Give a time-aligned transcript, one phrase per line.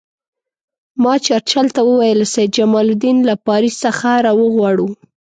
[1.03, 4.87] ما چرچل ته وویل سید جمال الدین له پاریس څخه را وغواړو.